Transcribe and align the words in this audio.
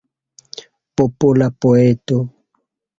Popola 0.97 1.47
poeto. 1.61 2.17